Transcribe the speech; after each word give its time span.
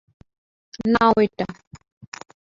নাও 0.93 1.13
এটা। 1.25 1.47